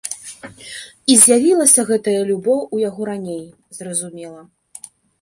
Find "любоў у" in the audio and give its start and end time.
2.31-2.83